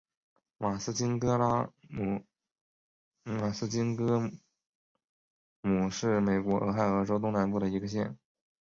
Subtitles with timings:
[0.57, 1.37] 马斯金格
[5.61, 8.17] 姆县是美国俄亥俄州东南部的一个县。